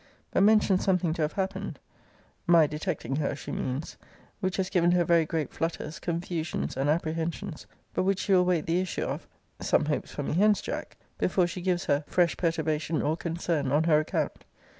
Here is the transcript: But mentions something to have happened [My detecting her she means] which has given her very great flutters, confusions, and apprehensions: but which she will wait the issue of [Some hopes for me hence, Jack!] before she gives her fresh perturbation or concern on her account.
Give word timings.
But 0.31 0.41
mentions 0.41 0.83
something 0.83 1.13
to 1.13 1.21
have 1.21 1.33
happened 1.33 1.77
[My 2.47 2.65
detecting 2.65 3.17
her 3.17 3.35
she 3.35 3.51
means] 3.51 3.97
which 4.39 4.57
has 4.57 4.71
given 4.71 4.93
her 4.93 5.03
very 5.05 5.27
great 5.27 5.51
flutters, 5.53 5.99
confusions, 5.99 6.75
and 6.75 6.89
apprehensions: 6.89 7.67
but 7.93 8.01
which 8.01 8.21
she 8.21 8.33
will 8.33 8.43
wait 8.45 8.65
the 8.65 8.81
issue 8.81 9.03
of 9.05 9.27
[Some 9.59 9.85
hopes 9.85 10.09
for 10.11 10.23
me 10.23 10.33
hence, 10.33 10.59
Jack!] 10.59 10.97
before 11.19 11.45
she 11.45 11.61
gives 11.61 11.85
her 11.85 12.03
fresh 12.07 12.35
perturbation 12.35 13.03
or 13.03 13.15
concern 13.15 13.71
on 13.71 13.83
her 13.83 13.99
account. 13.99 14.43